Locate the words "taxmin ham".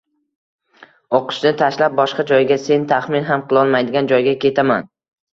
2.91-3.43